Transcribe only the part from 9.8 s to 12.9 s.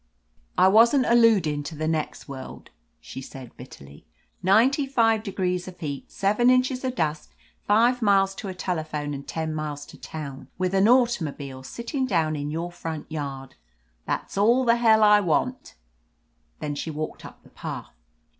to town, with an automobile sittin' down in your